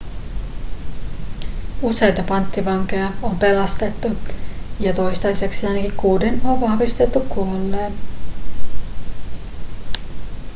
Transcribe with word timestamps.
useita 1.81 2.23
panttivankeja 2.23 3.11
on 3.21 3.39
pelastettu 3.39 4.07
ja 4.79 4.93
toistaiseksi 4.93 5.67
ainakin 5.67 5.95
kuuden 5.97 6.41
on 6.43 6.61
vahvistettu 6.61 7.19
kuolleen 7.19 7.93